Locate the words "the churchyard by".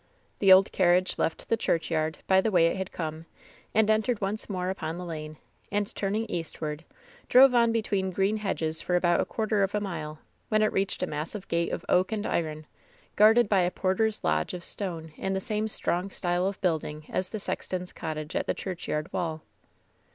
1.47-2.41